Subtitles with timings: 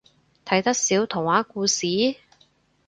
[0.43, 1.85] 睇得少童話故事？